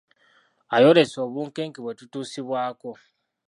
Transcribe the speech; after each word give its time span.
Ayolese 0.75 1.17
obunkenke 1.25 1.79
bwe 1.81 1.97
tutuusibwako 1.99 2.89